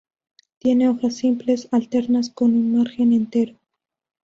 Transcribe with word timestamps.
Tiene 0.57 0.89
hojas 0.89 1.13
simples, 1.17 1.67
alternas 1.71 2.31
con 2.31 2.55
un 2.55 2.75
margen 2.75 3.13
entero. 3.13 3.59